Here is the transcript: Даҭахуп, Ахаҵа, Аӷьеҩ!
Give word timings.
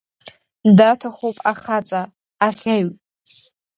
Даҭахуп, 0.77 1.37
Ахаҵа, 1.51 2.01
Аӷьеҩ! 2.45 2.85